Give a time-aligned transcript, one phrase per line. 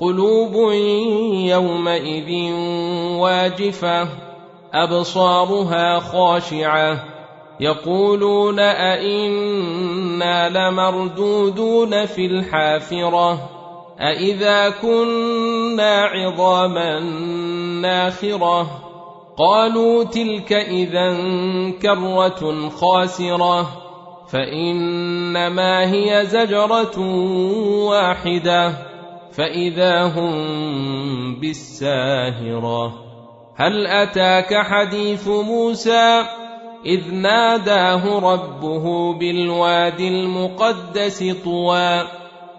[0.00, 0.72] قلوب
[1.34, 2.52] يومئذ
[3.18, 4.08] واجفة
[4.72, 7.04] أبصارها خاشعة.
[7.60, 13.38] يقولون أئنا لمردودون في الحافرة؟
[14.00, 17.00] أإذا كنا عظاما
[17.80, 18.66] ناخرة؟
[19.38, 21.16] قالوا تلك إذا
[21.82, 23.66] كرة خاسرة
[24.32, 27.00] فإنما هي زجرة
[27.88, 28.89] واحدة.
[29.40, 32.94] فإذا هم بالساهرة.
[33.56, 36.24] هل أتاك حديث موسى؟
[36.86, 42.02] إذ ناداه ربه بالوادي المقدس طوى.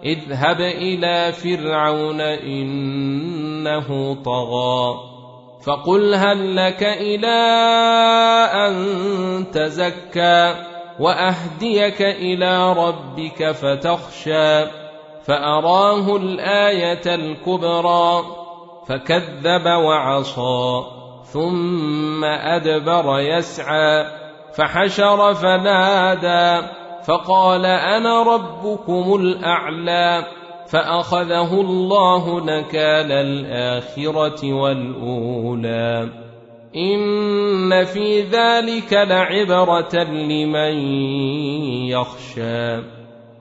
[0.04, 4.94] اذهب إلى فرعون إنه طغى.
[5.66, 7.38] فقل هل لك إلى
[8.54, 8.74] أن
[9.52, 10.54] تزكى
[11.00, 14.81] وأهديك إلى ربك فتخشى.
[15.26, 18.24] فأراه الآية الكبرى
[18.88, 20.82] فكذب وعصى
[21.24, 24.06] ثم أدبر يسعى
[24.56, 26.66] فحشر فنادى
[27.06, 30.24] فقال أنا ربكم الأعلى
[30.68, 36.08] فأخذه الله نكال الآخرة والأولى.
[36.76, 40.74] إن في ذلك لعبرة لمن
[41.88, 43.01] يخشى.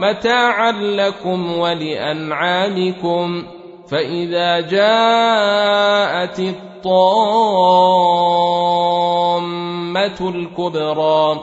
[0.00, 3.42] متاعا لكم ولأنعامكم
[3.90, 7.10] فإذا جاءت الطامة
[10.20, 11.40] الكبرى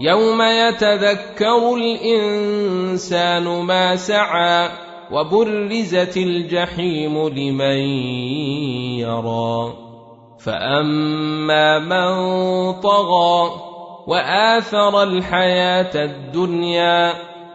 [0.00, 4.70] يوم يتذكر الإنسان ما سعى
[5.12, 7.78] وبرزت الجحيم لمن
[8.98, 9.72] يرى
[10.38, 12.10] فأما من
[12.72, 13.50] طغى
[14.06, 17.29] وآثر الحياة الدنيا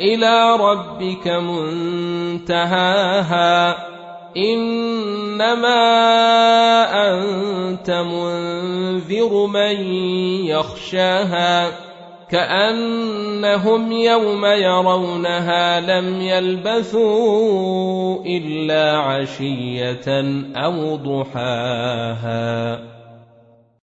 [0.00, 1.28] إلى ربك
[2.48, 3.76] منتهاها.
[4.36, 5.80] إنما
[7.08, 9.76] أنت منذر من
[10.46, 11.90] يخشاها.
[12.30, 20.24] كأنهم يوم يرونها لم يلبثوا إلا عشية
[20.56, 22.89] أو ضحاها.